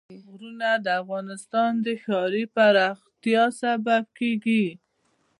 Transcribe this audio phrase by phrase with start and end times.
[0.23, 4.65] غرونه د افغانستان د ښاري پراختیا سبب کېږي.